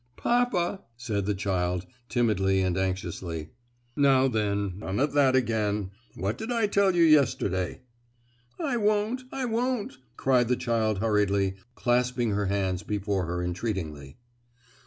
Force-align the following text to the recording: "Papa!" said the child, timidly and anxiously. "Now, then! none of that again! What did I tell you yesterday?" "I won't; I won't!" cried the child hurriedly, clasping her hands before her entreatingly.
"Papa!" 0.17 0.81
said 0.97 1.27
the 1.27 1.35
child, 1.35 1.85
timidly 2.09 2.61
and 2.61 2.75
anxiously. 2.75 3.51
"Now, 3.95 4.27
then! 4.27 4.79
none 4.79 4.99
of 4.99 5.13
that 5.13 5.35
again! 5.35 5.91
What 6.15 6.39
did 6.39 6.51
I 6.51 6.65
tell 6.65 6.95
you 6.95 7.03
yesterday?" 7.03 7.81
"I 8.59 8.77
won't; 8.77 9.21
I 9.31 9.45
won't!" 9.45 9.99
cried 10.17 10.47
the 10.47 10.55
child 10.55 10.97
hurriedly, 10.97 11.53
clasping 11.75 12.31
her 12.31 12.47
hands 12.47 12.81
before 12.81 13.27
her 13.27 13.43
entreatingly. 13.43 14.17